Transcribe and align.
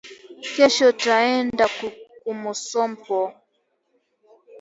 Kesho 0.53 0.87
taenda 1.01 1.65
kumusompo 2.23 3.19